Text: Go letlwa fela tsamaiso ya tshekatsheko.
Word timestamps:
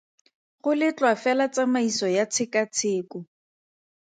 Go 0.63 0.71
letlwa 0.79 1.11
fela 1.23 1.45
tsamaiso 1.53 2.07
ya 2.15 2.23
tshekatsheko. 2.31 3.19